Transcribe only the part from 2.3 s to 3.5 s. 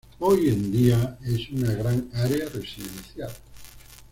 residencial.